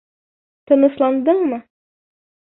[0.71, 1.61] Тынысландыңмы?